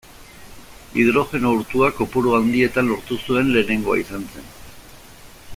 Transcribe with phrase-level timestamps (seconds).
[1.01, 4.53] Hidrogeno urtua kopuru handietan lortu zuen lehenengoa izan zen.